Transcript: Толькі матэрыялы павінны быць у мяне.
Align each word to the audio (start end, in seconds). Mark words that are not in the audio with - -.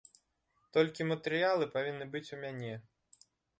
Толькі 0.77 1.07
матэрыялы 1.11 1.69
павінны 1.77 2.05
быць 2.17 2.25
у 2.37 2.43
мяне. 2.47 2.73